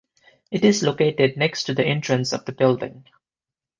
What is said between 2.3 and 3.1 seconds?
of the building.